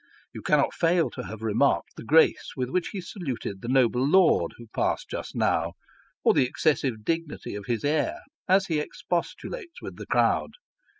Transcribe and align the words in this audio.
You 0.33 0.41
cannot 0.41 0.73
fail 0.73 1.11
to 1.11 1.25
have 1.25 1.43
remarked 1.43 1.91
the 1.95 2.03
grace 2.03 2.53
with 2.57 2.71
which 2.71 2.87
he 2.87 3.01
saluted 3.01 3.61
the 3.61 3.67
noble 3.67 4.01
Lord 4.03 4.53
who 4.57 4.65
passed 4.73 5.11
just 5.11 5.35
now, 5.35 5.73
or 6.23 6.33
the 6.33 6.47
excessive 6.47 7.03
dignity 7.05 7.53
of 7.53 7.67
his 7.67 7.85
air, 7.85 8.21
as 8.47 8.65
he 8.65 8.79
ex 8.81 9.03
postulates 9.03 9.79
with 9.79 9.97
the 9.97 10.07
crowd. 10.07 10.53